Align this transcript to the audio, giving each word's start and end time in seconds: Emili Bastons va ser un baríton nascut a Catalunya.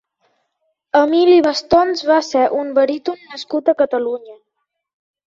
Emili 0.99 1.35
Bastons 1.47 2.01
va 2.11 2.17
ser 2.27 2.41
un 2.61 2.71
baríton 2.77 3.19
nascut 3.33 3.69
a 3.69 3.75
Catalunya. 3.83 4.35